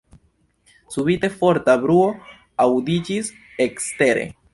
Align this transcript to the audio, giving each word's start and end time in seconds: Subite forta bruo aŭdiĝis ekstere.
Subite 0.93 1.29
forta 1.41 1.75
bruo 1.83 2.07
aŭdiĝis 2.65 3.31
ekstere. 3.67 4.25